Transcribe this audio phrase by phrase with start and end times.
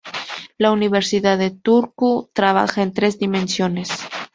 [0.57, 3.89] La Universidad de Turku trabaja en tres dimensiones.